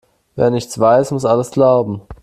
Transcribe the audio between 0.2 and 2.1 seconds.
Wer nichts weiß, muss alles glauben.